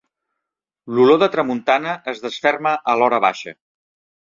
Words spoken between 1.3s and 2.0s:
tramuntana